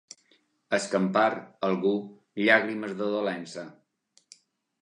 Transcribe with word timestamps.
Escampar, 0.77 1.25
algú, 1.69 1.93
llàgrimes 2.47 2.99
de 3.03 3.11
dolença. 3.17 3.67